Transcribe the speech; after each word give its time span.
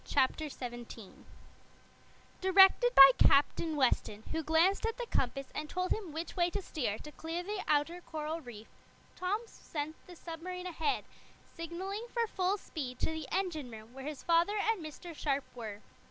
Chapter 0.03 0.49
Seventeen 0.49 1.27
The 2.41 2.51
Race 2.51 2.71
Directed 2.73 2.95
by 2.95 3.11
Captain 3.19 3.75
Weston, 3.75 4.23
who 4.31 4.41
glanced 4.41 4.83
at 4.83 4.97
the 4.97 5.05
compass 5.05 5.51
and 5.53 5.69
told 5.69 5.91
him 5.91 6.11
which 6.11 6.35
way 6.35 6.49
to 6.49 6.61
steer 6.63 6.97
to 6.97 7.11
clear 7.11 7.43
the 7.43 7.63
outer 7.67 8.01
coral 8.01 8.41
reef, 8.41 8.67
Tom 9.15 9.41
sent 9.45 9.95
the 10.07 10.15
submarine 10.15 10.65
ahead, 10.65 11.05
signaling 11.55 12.07
for 12.11 12.25
full 12.25 12.57
speed 12.57 12.97
to 12.97 13.11
the 13.11 13.27
engine 13.31 13.69
room, 13.69 13.93
where 13.93 14.05
his 14.07 14.23
father 14.23 14.57
and 14.57 14.83
Mr. 14.83 15.13
Sharp 15.15 15.43
were. 15.53 15.81